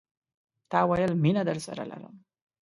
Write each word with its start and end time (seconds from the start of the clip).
تا 0.71 0.79
ویل، 0.89 1.13
مینه 1.23 1.43
درسره 1.49 1.83
لرم 1.91 2.15